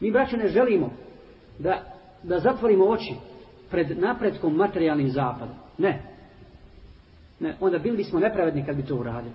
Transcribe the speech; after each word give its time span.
Mi, 0.00 0.10
braćo, 0.10 0.36
ne 0.36 0.48
želimo 0.48 0.90
da, 1.58 1.82
da 2.22 2.38
zatvorimo 2.38 2.84
oči 2.84 3.14
pred 3.70 3.98
napretkom 3.98 4.56
materijalnim 4.56 5.08
zapadom. 5.08 5.54
Ne. 5.78 6.02
ne. 7.40 7.56
Onda 7.60 7.78
bili 7.78 7.96
bismo 7.96 8.20
nepravedni 8.20 8.66
kad 8.66 8.76
bi 8.76 8.86
to 8.86 8.96
uradili. 8.96 9.34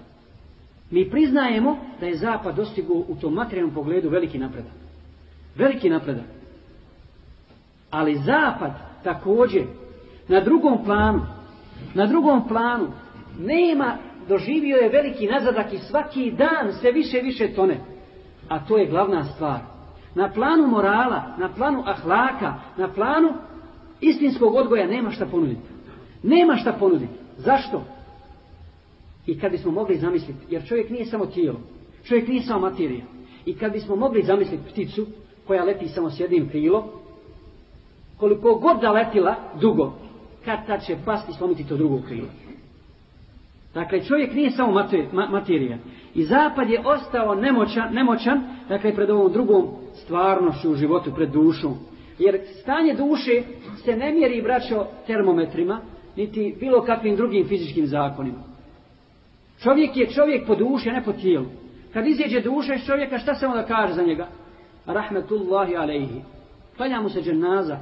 Mi 0.92 1.10
priznajemo 1.10 1.78
da 2.00 2.06
je 2.06 2.18
zapad 2.18 2.56
dostigo 2.56 2.94
u 2.94 3.16
tom 3.22 3.34
materijalnom 3.34 3.76
pogledu 3.76 4.10
veliki 4.10 4.38
napredak. 4.38 4.72
Veliki 5.56 5.90
napredak. 5.90 6.26
Ali 7.90 8.16
zapad 8.16 8.72
također 9.04 9.64
na 10.28 10.40
drugom 10.40 10.84
planu, 10.86 11.22
na 11.94 12.06
drugom 12.06 12.48
planu 12.48 12.88
nema, 13.40 13.98
doživio 14.28 14.78
je 14.78 14.90
veliki 14.90 15.28
nazadak 15.28 15.74
i 15.74 15.78
svaki 15.78 16.32
dan 16.32 16.74
sve 16.74 16.92
više 16.92 17.18
i 17.18 17.22
više 17.22 17.54
tone. 17.54 17.78
A 18.50 18.66
to 18.66 18.78
je 18.78 18.88
glavna 18.88 19.24
stvar. 19.24 19.71
Na 20.16 20.30
planu 20.30 20.68
morala, 20.68 21.36
na 21.38 21.50
planu 21.50 21.84
ahlaka, 21.86 22.54
na 22.78 22.88
planu 22.88 23.34
istinskog 24.02 24.56
odgoja 24.56 24.88
nema 24.88 25.12
šta 25.12 25.26
ponuditi. 25.26 25.62
Nema 26.24 26.56
šta 26.56 26.74
ponuditi. 26.74 27.14
Zašto? 27.38 27.84
I 29.26 29.40
kad 29.40 29.52
bismo 29.52 29.72
mogli 29.72 29.98
zamisliti, 29.98 30.40
jer 30.50 30.68
čovjek 30.68 30.90
nije 30.90 31.06
samo 31.06 31.26
tijelo, 31.26 31.60
čovjek 32.04 32.28
nije 32.28 32.42
samo 32.42 32.60
materija. 32.60 33.04
I 33.46 33.56
kad 33.56 33.72
bismo 33.72 33.96
mogli 33.96 34.24
zamisliti 34.24 34.72
pticu 34.72 35.06
koja 35.48 35.64
leti 35.64 35.88
samo 35.88 36.10
s 36.10 36.20
jednim 36.20 36.50
krilom, 36.50 36.84
koliko 38.18 38.56
god 38.56 38.82
da 38.82 38.92
letila 38.92 39.36
dugo, 39.62 39.94
kad 40.46 40.68
ta 40.68 40.78
će 40.80 40.98
pasti 41.06 41.34
slomiti 41.34 41.68
to 41.68 41.78
drugo 41.78 42.02
krilo. 42.08 42.28
Dakle, 43.74 44.04
čovjek 44.04 44.34
nije 44.34 44.52
samo 44.52 44.86
materija. 45.30 45.78
I 46.16 46.24
zapad 46.24 46.70
je 46.70 46.82
ostao 46.86 47.36
nemoćan, 47.36 47.94
nemoćan 47.94 48.44
dakle, 48.70 48.96
pred 48.96 49.10
ovom 49.10 49.32
drugom 49.32 49.68
stvarnošću 49.94 50.72
u 50.72 50.76
životu, 50.76 51.12
pred 51.16 51.30
dušom. 51.30 51.76
Jer 52.20 52.40
stanje 52.62 52.94
duše 52.94 53.42
se 53.84 53.96
ne 53.96 54.12
mjeri, 54.14 54.42
braćo, 54.42 54.86
termometrima, 55.08 55.82
niti 56.16 56.56
bilo 56.60 56.82
kakvim 56.82 57.16
drugim 57.16 57.48
fizičkim 57.48 57.86
zakonima. 57.86 58.44
Čovjek 59.64 59.98
je 59.98 60.08
čovjek 60.08 60.48
po 60.48 60.56
duši, 60.56 60.90
a 60.90 60.94
ne 60.94 61.04
po 61.04 61.14
tijelu. 61.14 61.46
Kad 61.94 62.08
izjeđe 62.08 62.42
duša 62.42 62.74
iz 62.74 62.86
čovjeka, 62.86 63.18
šta 63.18 63.36
se 63.36 63.48
onda 63.48 63.66
kaže 63.66 63.94
za 63.94 64.04
njega? 64.04 64.28
Rahmetullahi 64.86 65.76
alaihi. 65.76 66.22
Klanja 66.78 67.02
mu 67.02 67.10
se 67.10 67.22
dženaza, 67.22 67.78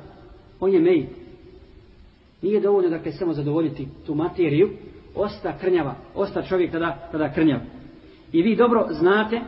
on 0.59 0.73
je 0.73 0.79
mejit. 0.79 1.09
Nije 2.41 2.59
dovoljno, 2.59 2.89
dakle, 2.89 3.11
samo 3.11 3.33
zadovoljiti 3.33 3.87
tu 4.05 4.15
materiju, 4.15 4.69
osta 5.15 5.57
krnjava, 5.57 5.95
osta 6.15 6.41
čovjek 6.41 6.71
tada, 6.71 7.07
tada 7.11 7.33
krnjav. 7.33 7.59
I 8.31 8.41
vi 8.41 8.55
dobro 8.55 8.87
znate 8.91 9.41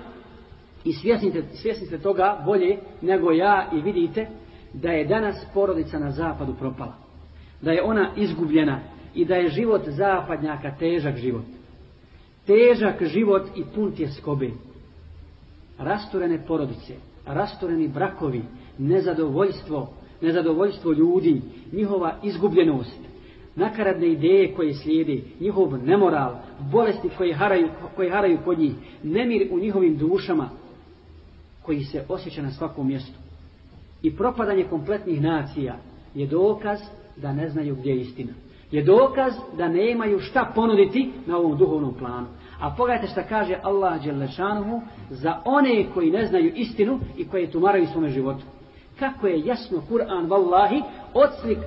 i 0.84 0.94
svjesnite, 0.94 1.44
svjesnite 1.54 1.98
toga 1.98 2.44
bolje 2.46 2.78
nego 3.02 3.32
ja 3.32 3.70
i 3.74 3.82
vidite 3.82 4.28
da 4.74 4.92
je 4.92 5.06
danas 5.06 5.46
porodica 5.54 6.00
na 6.00 6.12
zapadu 6.12 6.54
propala. 6.54 6.94
Da 7.62 7.72
je 7.72 7.84
ona 7.84 8.10
izgubljena 8.16 8.80
i 9.16 9.26
da 9.26 9.36
je 9.36 9.50
život 9.50 9.82
zapadnjaka 9.88 10.76
težak 10.80 11.18
život. 11.18 11.46
Težak 12.46 13.04
život 13.04 13.44
i 13.56 13.64
pun 13.76 13.94
je 13.98 14.12
skobe. 14.12 14.50
Rasturene 15.80 16.46
porodice, 16.48 16.94
rastureni 17.26 17.88
brakovi, 17.88 18.44
nezadovoljstvo, 18.78 19.90
nezadovoljstvo 20.22 20.92
ljudi, 20.94 21.42
njihova 21.72 22.16
izgubljenost, 22.24 23.00
nakaradne 23.56 24.08
ideje 24.08 24.54
koje 24.56 24.74
slijede, 24.74 25.22
njihov 25.40 25.84
nemoral, 25.84 26.36
bolesti 26.72 27.10
koje 27.18 27.34
haraju, 27.34 27.70
koje 27.96 28.12
haraju 28.12 28.38
kod 28.46 28.60
njih, 28.60 28.74
nemir 29.04 29.48
u 29.52 29.60
njihovim 29.60 29.98
dušama 29.98 30.50
koji 31.62 31.84
se 31.84 32.06
osjeća 32.10 32.42
na 32.42 32.52
svakom 32.52 32.88
mjestu. 32.88 33.20
I 34.02 34.16
propadanje 34.16 34.64
kompletnih 34.64 35.22
nacija 35.22 35.76
je 36.16 36.28
dokaz 36.28 36.80
da 37.18 37.34
ne 37.34 37.50
znaju 37.50 37.76
gdje 37.76 37.90
je 37.90 38.02
istina. 38.02 38.34
Je 38.72 38.84
dokaz 38.84 39.34
da 39.58 39.68
nemaju 39.68 40.20
šta 40.20 40.52
ponuditi 40.56 41.12
na 41.26 41.38
ovom 41.38 41.58
duhovnom 41.58 41.94
planu. 41.94 42.28
A 42.60 42.74
pogledajte 42.78 43.12
šta 43.12 43.24
kaže 43.24 43.56
Allah 43.64 44.04
Đelešanuhu 44.04 44.82
za 45.10 45.42
one 45.46 45.86
koji 45.94 46.12
ne 46.12 46.26
znaju 46.26 46.52
istinu 46.56 47.00
i 47.18 47.28
koje 47.28 47.52
tumaraju 47.52 47.88
svome 47.88 48.10
životu 48.10 48.44
kako 49.02 49.28
je 49.28 49.46
jasno 49.46 49.82
Kur'an 49.90 50.30
vallahi 50.30 50.84
odslik, 51.15 51.59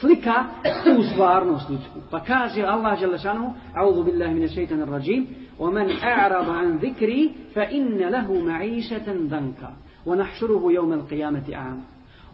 slika 0.00 0.44
tu 0.84 1.02
stvarnost 1.12 1.70
ljudsku. 1.70 2.00
Pa 2.10 2.20
kaže 2.20 2.62
Allah 2.62 3.00
Đelešanu, 3.00 3.54
a'udhu 3.74 4.04
billahi 4.04 4.34
mine 4.34 4.48
šeitana 4.48 4.84
rajim, 4.84 5.26
وَمَنْ 5.58 5.88
أَعْرَضَ 6.02 6.48
عَنْ 6.50 6.78
ذِكْرِي 6.78 7.30
فَإِنَّ 7.54 7.98
لَهُ 7.98 8.28
مَعِيشَةً 8.44 9.06
دَنْكَ 9.32 9.60
وَنَحْشُرُهُ 10.06 10.72
يَوْمَ 10.72 10.92
الْقِيَامَةِ 10.92 11.48
عَامَ 11.54 11.80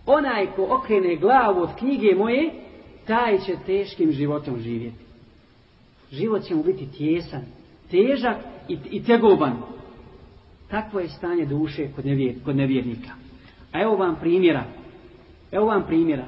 Onaj 0.07 0.47
ko 0.57 0.67
okrene 0.71 1.17
glavu 1.17 1.61
od 1.61 1.69
knjige 1.79 2.15
moje, 2.15 2.51
taj 3.07 3.39
će 3.39 3.57
teškim 3.67 4.13
životom 4.13 4.59
živjeti. 4.59 5.05
Život 6.13 6.43
će 6.43 6.55
mu 6.55 6.63
biti 6.63 6.87
tjesan, 6.87 7.43
težak 7.91 8.37
i, 8.69 8.79
i 8.91 9.05
tegoban. 9.05 9.63
Takvo 10.71 11.01
je 11.01 11.09
stanje 11.09 11.47
duše 11.47 11.89
kod, 11.97 12.07
nevjer, 12.07 12.35
kod 12.45 12.57
nevjernika. 12.57 13.11
A 13.73 13.83
evo 13.83 13.97
vam 13.97 14.17
primjera. 14.21 14.65
Evo 15.53 15.67
vam 15.67 15.85
primjera. 15.87 16.27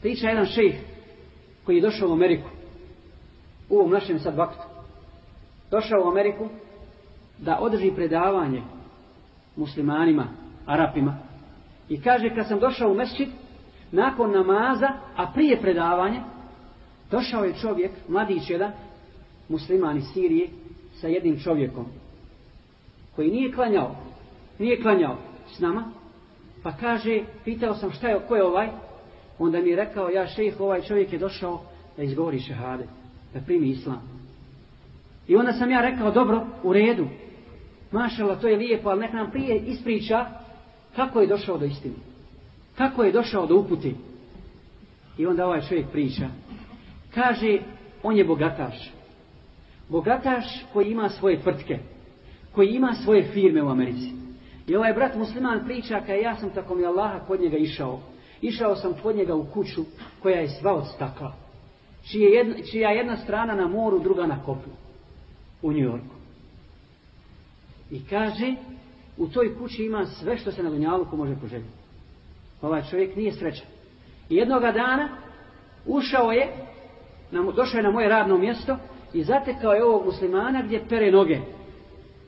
Priča 0.00 0.28
jedan 0.28 0.46
šejh 0.46 0.74
koji 1.64 1.76
je 1.76 1.82
došao 1.82 2.08
u 2.08 2.12
Ameriku. 2.12 2.48
U 3.68 3.78
ovom 3.78 3.90
našem 3.90 4.18
sad 4.18 4.36
vaktu. 4.36 4.62
Došao 5.70 6.04
u 6.04 6.08
Ameriku 6.08 6.48
da 7.38 7.58
održi 7.60 7.92
predavanje 7.94 8.62
muslimanima, 9.56 10.26
arapima. 10.66 11.18
I 11.88 12.02
kaže 12.02 12.34
kad 12.34 12.48
sam 12.48 12.58
došao 12.58 12.90
u 12.90 12.94
mesčit, 12.94 13.28
nakon 13.92 14.30
namaza, 14.30 14.88
a 15.16 15.32
prije 15.34 15.60
predavanja, 15.60 16.22
došao 17.10 17.44
je 17.44 17.54
čovjek, 17.60 17.90
mladić 18.08 18.50
jedan, 18.50 18.72
musliman 19.48 19.96
iz 19.96 20.04
Sirije, 20.14 20.48
sa 21.00 21.08
jednim 21.08 21.38
čovjekom, 21.38 21.86
koji 23.16 23.30
nije 23.30 23.52
klanjao, 23.52 23.96
nije 24.58 24.82
klanjao 24.82 25.16
s 25.56 25.60
nama, 25.60 25.92
Pa 26.66 26.72
kaže, 26.72 27.22
pitao 27.44 27.74
sam 27.74 27.92
šta 27.92 28.08
je, 28.08 28.20
ko 28.28 28.36
je 28.36 28.44
ovaj? 28.44 28.68
Onda 29.38 29.60
mi 29.60 29.70
je 29.70 29.76
rekao, 29.76 30.08
ja 30.08 30.26
šejh, 30.26 30.60
ovaj 30.60 30.82
čovjek 30.82 31.12
je 31.12 31.18
došao 31.18 31.62
da 31.96 32.02
izgovori 32.02 32.40
šehade, 32.40 32.86
da 33.34 33.40
primi 33.40 33.68
islam. 33.68 34.02
I 35.28 35.36
onda 35.36 35.52
sam 35.52 35.70
ja 35.70 35.80
rekao, 35.80 36.10
dobro, 36.10 36.46
u 36.62 36.72
redu. 36.72 37.06
Mašala, 37.92 38.36
to 38.36 38.48
je 38.48 38.56
lijepo, 38.56 38.88
ali 38.88 39.00
nek 39.00 39.12
nam 39.12 39.30
prije 39.30 39.58
ispriča 39.58 40.26
kako 40.96 41.20
je 41.20 41.26
došao 41.26 41.58
do 41.58 41.64
istine. 41.64 41.94
Kako 42.76 43.02
je 43.02 43.12
došao 43.12 43.46
do 43.46 43.56
uputi. 43.56 43.94
I 45.18 45.26
onda 45.26 45.46
ovaj 45.46 45.60
čovjek 45.68 45.86
priča. 45.92 46.28
Kaže, 47.14 47.58
on 48.02 48.16
je 48.16 48.24
bogataš. 48.24 48.92
Bogataš 49.88 50.64
koji 50.72 50.90
ima 50.90 51.08
svoje 51.08 51.40
tvrtke. 51.40 51.78
Koji 52.52 52.68
ima 52.68 52.94
svoje 53.04 53.22
firme 53.22 53.62
u 53.62 53.68
Americi. 53.68 54.12
I 54.66 54.76
ovaj 54.76 54.92
brat 54.92 55.16
musliman 55.16 55.64
priča 55.64 56.00
kaj 56.06 56.20
ja 56.20 56.36
sam 56.36 56.50
tako 56.50 56.74
mi 56.74 56.84
Allaha 56.84 57.18
kod 57.18 57.40
njega 57.40 57.56
išao. 57.56 58.00
Išao 58.42 58.76
sam 58.76 58.94
kod 59.02 59.16
njega 59.16 59.34
u 59.34 59.44
kuću 59.44 59.84
koja 60.22 60.40
je 60.40 60.48
sva 60.48 60.74
od 60.74 60.84
stakla. 60.94 61.32
Čija 62.10 62.28
jedna, 62.28 62.54
čija 62.70 62.90
jedna 62.90 63.16
strana 63.16 63.54
na 63.54 63.68
moru, 63.68 63.98
druga 63.98 64.26
na 64.26 64.42
kopu. 64.44 64.70
U 65.62 65.72
New 65.72 65.82
Yorku. 65.82 66.14
I 67.90 68.04
kaže, 68.10 68.54
u 69.16 69.26
toj 69.26 69.58
kući 69.58 69.84
ima 69.84 70.06
sve 70.06 70.38
što 70.38 70.52
se 70.52 70.62
na 70.62 70.70
Dunjaluku 70.70 71.16
može 71.16 71.36
poželjeti. 71.40 71.78
Ovaj 72.62 72.82
čovjek 72.90 73.16
nije 73.16 73.32
srećan. 73.32 73.66
I 74.28 74.36
jednoga 74.36 74.72
dana 74.72 75.08
ušao 75.86 76.32
je, 76.32 76.48
na, 77.30 77.52
došao 77.52 77.78
je 77.78 77.82
na 77.82 77.90
moje 77.90 78.08
radno 78.08 78.38
mjesto 78.38 78.76
i 79.12 79.22
zatekao 79.22 79.72
je 79.72 79.84
ovog 79.84 80.04
muslimana 80.04 80.62
gdje 80.62 80.88
pere 80.88 81.10
noge 81.10 81.40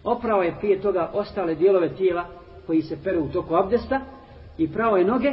oprao 0.04 0.42
je 0.42 0.56
prije 0.60 0.80
toga 0.80 1.10
ostale 1.14 1.54
dijelove 1.54 1.94
tijela 1.94 2.24
koji 2.66 2.82
se 2.82 3.02
peru 3.04 3.24
u 3.24 3.28
toku 3.28 3.54
abdesta 3.54 4.00
i 4.58 4.72
prao 4.72 4.96
je 4.96 5.04
noge, 5.04 5.32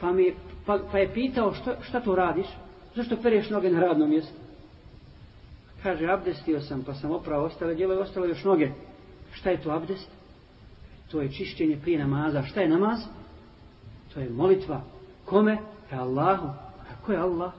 pa, 0.00 0.12
mi, 0.12 0.34
pa, 0.66 0.78
pa 0.92 0.98
je 0.98 1.14
pitao 1.14 1.54
što, 1.54 1.74
šta 1.82 2.00
to 2.00 2.14
radiš? 2.14 2.46
Zašto 2.94 3.16
pereš 3.22 3.50
noge 3.50 3.70
na 3.70 3.80
radnom 3.80 4.10
mjestu? 4.10 4.34
Kaže, 5.82 6.06
abdestio 6.06 6.60
sam, 6.60 6.82
pa 6.82 6.94
sam 6.94 7.10
oprao 7.10 7.44
ostale 7.44 7.74
djelo 7.74 7.94
i 7.94 7.98
ostalo 7.98 8.26
još 8.26 8.44
noge. 8.44 8.70
Šta 9.32 9.50
je 9.50 9.62
to 9.62 9.70
abdest? 9.70 10.10
To 11.10 11.20
je 11.20 11.32
čišćenje 11.32 11.78
prije 11.82 11.98
namaza. 11.98 12.42
Šta 12.42 12.60
je 12.60 12.68
namaz? 12.68 13.00
To 14.14 14.20
je 14.20 14.30
molitva. 14.30 14.82
Kome? 15.24 15.58
Ka 15.90 15.96
Allahu. 15.96 16.46
A 16.46 17.04
ko 17.06 17.12
je 17.12 17.18
Allah? 17.18 17.52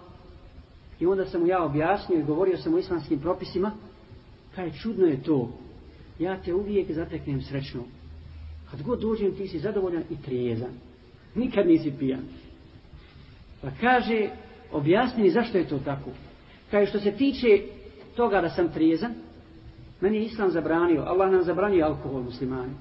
I 0.99 1.05
onda 1.05 1.25
sam 1.25 1.41
mu 1.41 1.47
ja 1.47 1.63
objasnio 1.63 2.19
i 2.19 2.23
govorio 2.23 2.57
sam 2.57 2.73
o 2.73 2.77
islamskim 2.77 3.19
propisima. 3.19 3.71
Kaj 4.55 4.71
čudno 4.71 5.05
je 5.05 5.23
to 5.23 5.51
ja 6.19 6.41
te 6.41 6.53
uvijek 6.53 6.91
zateknem 6.91 7.41
srećno. 7.41 7.83
Kad 8.71 8.81
god 8.81 8.99
dođem, 8.99 9.35
ti 9.35 9.47
si 9.47 9.59
zadovoljan 9.59 10.03
i 10.09 10.21
trijezan. 10.21 10.71
Nikad 11.37 11.67
nisi 11.67 11.93
pijan. 11.99 12.21
Pa 13.61 13.67
kaže, 13.81 14.29
objasni 14.71 15.23
mi 15.23 15.29
zašto 15.29 15.57
je 15.57 15.67
to 15.67 15.79
tako. 15.79 16.09
Kaže, 16.71 16.89
što 16.89 16.99
se 16.99 17.11
tiče 17.11 17.61
toga 18.15 18.41
da 18.41 18.49
sam 18.49 18.71
trijezan, 18.71 19.13
meni 20.01 20.17
je 20.17 20.23
Islam 20.23 20.51
zabranio, 20.51 21.01
Allah 21.01 21.31
nam 21.31 21.43
zabranio 21.43 21.85
alkohol 21.85 22.21
muslimani. 22.21 22.71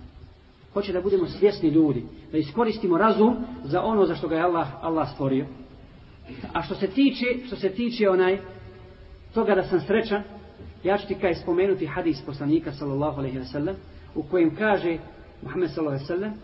Hoće 0.73 0.93
da 0.93 1.01
budemo 1.01 1.27
svjesni 1.27 1.69
ljudi. 1.69 2.05
Da 2.33 2.39
iskoristimo 2.39 2.99
razum 2.99 3.37
za 3.65 3.83
ono 3.83 4.07
za 4.07 4.15
što 4.15 4.29
ga 4.29 4.37
je 4.37 4.43
Allah, 4.43 4.69
Allah 4.81 5.09
stvorio. 5.15 5.47
A 6.53 6.63
što 6.63 6.75
se 6.75 6.87
tiče, 6.87 7.27
što 7.47 7.57
se 7.57 7.69
tiče 7.69 8.11
onaj 8.11 8.39
toga 9.35 9.55
da 9.55 9.63
sam 9.63 9.81
srećan, 9.81 10.23
ja 10.85 10.99
ću 10.99 11.07
ti 11.07 11.15
kaj 11.15 11.35
spomenuti 11.35 11.87
hadis 11.87 12.23
poslanika 12.27 12.73
sallallahu 12.73 13.19
alaihi 13.19 13.39
wa 13.39 13.53
sallam 13.53 13.77
u 14.15 14.23
kojem 14.23 14.57
kaže 14.57 14.99
Muhammed 15.43 15.71
sallallahu 15.71 16.05
alaihi 16.05 16.13
wa 16.13 16.17
sallam 16.17 16.35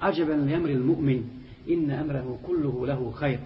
Ađeben 0.00 0.44
li 0.44 0.52
emri 0.52 0.76
mu'min 0.76 1.24
inna 1.66 1.94
emrehu 1.94 2.38
kulluhu 2.46 2.86
lahu 2.86 3.10
hajr. 3.10 3.38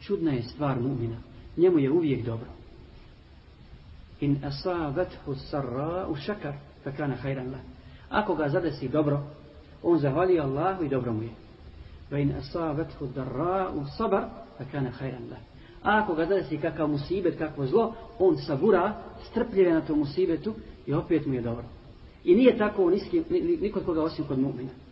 Čudna 0.00 0.32
je 0.32 0.42
stvar 0.42 0.80
mu'mina. 0.80 1.16
Njemu 1.56 1.78
je 1.78 1.90
uvijek 1.90 2.24
dobro. 2.24 2.46
In 4.20 4.38
asabathu 4.44 5.34
sarra 5.34 6.06
u 6.08 6.16
šakar, 6.16 6.54
fa 6.84 6.90
kana 6.90 7.16
khairan 7.16 7.50
lah. 7.50 7.60
Ako 8.10 8.34
ga 8.34 8.48
zadesi 8.48 8.88
dobro, 8.88 9.22
on 9.82 9.98
zahvali 9.98 10.40
Allahu 10.40 10.84
i 10.84 10.88
dobro 10.88 11.12
mu 11.12 11.22
je. 11.22 11.30
Va 12.10 12.18
in 12.18 12.32
asabathu 12.32 13.06
darra 13.06 13.70
u 13.74 13.84
sabar, 13.96 14.24
fa 14.58 14.64
kana 14.72 14.90
khairan 14.90 15.28
lah. 15.30 15.38
A 15.82 16.02
ako 16.02 16.14
ga 16.14 16.26
zadesi 16.26 16.58
kakav 16.58 16.88
musibet, 16.88 17.38
kakvo 17.38 17.66
zlo, 17.66 17.94
on 18.18 18.36
sabura, 18.36 19.02
strpljive 19.30 19.72
na 19.72 19.80
tom 19.80 19.98
musibetu 19.98 20.54
i 20.86 20.92
opet 20.92 21.26
mu 21.26 21.34
je 21.34 21.40
dobro. 21.40 21.64
I 22.24 22.34
nije 22.34 22.58
tako 22.58 22.90
niski, 22.90 23.22
nikod 23.60 23.84
koga 23.84 24.02
osim 24.02 24.24
kod 24.24 24.38
mu'mina. 24.38 24.85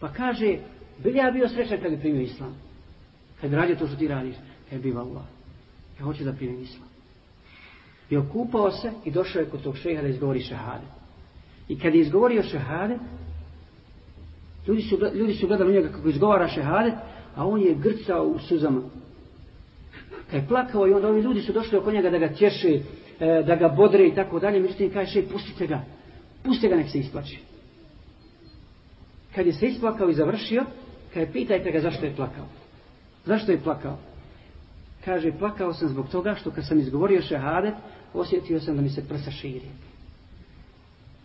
Pa 0.00 0.08
kaže, 0.08 0.58
bil 1.04 1.16
ja 1.16 1.30
bio 1.30 1.48
srećan 1.48 1.80
kad 1.82 1.90
bi 1.90 2.00
primio 2.00 2.22
islam? 2.22 2.54
Kad 3.40 3.50
bi 3.50 3.56
radio 3.56 3.76
to 3.76 3.86
što 3.86 3.96
ti 3.96 4.08
radiš? 4.08 4.36
E, 4.36 4.70
kad 4.70 4.80
bi 4.80 4.92
Allah. 4.92 5.24
Ja 5.98 6.04
hoću 6.04 6.24
da 6.24 6.32
primim 6.32 6.62
islam. 6.62 6.88
I 8.10 8.16
okupao 8.16 8.70
se 8.70 8.92
i 9.04 9.10
došao 9.10 9.40
je 9.40 9.50
kod 9.50 9.62
tog 9.62 9.76
šeha 9.76 10.02
da 10.02 10.08
izgovori 10.08 10.40
šehade. 10.40 10.86
I 11.68 11.78
kad 11.78 11.94
je 11.94 12.00
izgovorio 12.00 12.42
šehade, 12.42 12.98
ljudi 14.66 14.82
su, 14.82 14.98
ljudi 15.14 15.34
su 15.34 15.46
gledali 15.46 15.70
u 15.70 15.74
njega 15.74 15.88
kako 15.88 16.08
izgovara 16.08 16.48
šehade, 16.48 16.92
a 17.34 17.46
on 17.46 17.60
je 17.60 17.74
grcao 17.74 18.24
u 18.24 18.38
suzama. 18.38 18.82
Kad 20.30 20.42
je 20.42 20.48
plakao 20.48 20.88
i 20.88 20.92
onda 20.92 21.08
ovi 21.08 21.20
ljudi 21.20 21.40
su 21.40 21.52
došli 21.52 21.78
oko 21.78 21.92
njega 21.92 22.10
da 22.10 22.18
ga 22.18 22.28
tješe, 22.28 22.68
e, 23.20 23.42
da 23.46 23.56
ga 23.56 23.68
bodre 23.68 24.06
i 24.06 24.14
tako 24.14 24.38
dalje, 24.38 24.60
međutim 24.60 24.92
kaže 24.92 25.10
šej, 25.10 25.28
pustite 25.28 25.66
ga, 25.66 25.84
pustite 26.42 26.68
ga 26.68 26.76
nek 26.76 26.90
se 26.90 26.98
isplači. 26.98 27.38
Kad 29.36 29.46
je 29.46 29.52
se 29.52 29.66
isplakao 29.66 30.08
i 30.08 30.14
završio, 30.14 30.64
kad 31.14 31.22
je 31.22 31.32
pitajte 31.32 31.70
ga 31.70 31.80
zašto 31.80 32.06
je 32.06 32.16
plakao. 32.16 32.44
Zašto 33.24 33.52
je 33.52 33.60
plakao? 33.60 33.98
Kaže, 35.04 35.32
plakao 35.38 35.72
sam 35.72 35.88
zbog 35.88 36.08
toga 36.08 36.34
što 36.34 36.50
kad 36.50 36.66
sam 36.66 36.78
izgovorio 36.78 37.22
šehadet, 37.22 37.74
osjetio 38.14 38.60
sam 38.60 38.76
da 38.76 38.82
mi 38.82 38.88
se 38.88 39.08
prsa 39.08 39.30
širi. 39.30 39.68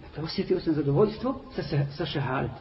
Dakle, 0.02 0.24
osjetio 0.24 0.60
sam 0.60 0.74
zadovoljstvo 0.74 1.42
sa, 1.56 1.62
sa 1.98 2.06
šehadet. 2.06 2.52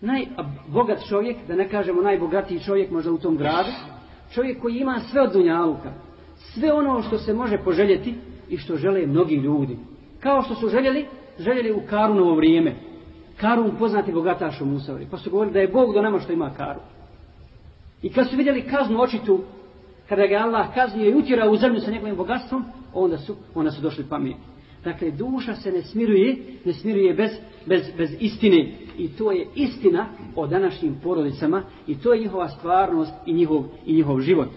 Najbogat 0.00 1.08
čovjek, 1.08 1.36
da 1.48 1.56
ne 1.56 1.68
kažemo 1.68 2.02
najbogatiji 2.02 2.60
čovjek 2.60 2.90
možda 2.90 3.12
u 3.12 3.18
tom 3.18 3.36
gradu, 3.36 3.70
čovjek 4.30 4.60
koji 4.62 4.76
ima 4.76 5.00
sve 5.10 5.22
od 5.22 5.32
dunjaluka, 5.32 5.92
sve 6.36 6.72
ono 6.72 7.02
što 7.02 7.18
se 7.18 7.34
može 7.34 7.58
poželjeti 7.58 8.14
i 8.48 8.56
što 8.58 8.76
žele 8.76 9.06
mnogi 9.06 9.34
ljudi. 9.34 9.78
Kao 10.20 10.42
što 10.42 10.54
su 10.54 10.68
željeli, 10.68 11.06
željeli 11.38 11.72
u 11.72 11.82
Karunovo 11.90 12.34
vrijeme. 12.34 12.93
Karun 13.40 13.76
poznati 13.78 14.12
bogataš 14.12 14.60
u 14.60 14.66
Musavri. 14.66 15.06
Pa 15.10 15.18
su 15.18 15.30
govorili 15.30 15.54
da 15.54 15.60
je 15.60 15.68
Bog 15.68 15.94
do 15.94 16.02
nama 16.02 16.18
što 16.18 16.32
ima 16.32 16.50
Karun. 16.56 16.82
I 18.02 18.12
kad 18.12 18.30
su 18.30 18.36
vidjeli 18.36 18.62
kaznu 18.62 19.00
očitu, 19.00 19.40
kada 20.08 20.26
ga 20.26 20.36
Allah 20.36 20.74
kaznio 20.74 21.10
i 21.10 21.14
utjerao 21.14 21.50
u 21.50 21.56
zemlju 21.56 21.80
sa 21.80 21.90
njegovim 21.90 22.16
bogatstvom, 22.16 22.64
onda 22.94 23.18
su, 23.18 23.36
onda 23.54 23.70
su 23.70 23.82
došli 23.82 24.04
pamijeti. 24.08 24.40
Dakle, 24.84 25.10
duša 25.10 25.54
se 25.54 25.72
ne 25.72 25.82
smiruje, 25.82 26.36
ne 26.64 26.72
smiruje 26.72 27.14
bez, 27.14 27.30
bez, 27.66 27.90
bez 27.98 28.10
istine. 28.20 28.72
I 28.98 29.08
to 29.08 29.32
je 29.32 29.46
istina 29.54 30.06
o 30.36 30.46
današnjim 30.46 30.94
porodicama 31.02 31.62
i 31.86 31.98
to 31.98 32.12
je 32.12 32.20
njihova 32.20 32.48
stvarnost 32.48 33.12
i 33.26 33.32
njihov, 33.32 33.64
i 33.86 33.94
njihov 33.94 34.20
život. 34.20 34.48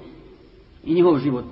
I 0.84 0.94
njihov 0.94 1.18
život. 1.18 1.46